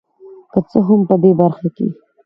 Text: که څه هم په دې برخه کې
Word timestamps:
که 0.51 0.59
څه 0.69 0.79
هم 0.87 1.01
په 1.09 1.15
دې 1.23 1.31
برخه 1.39 1.67
کې 1.75 1.87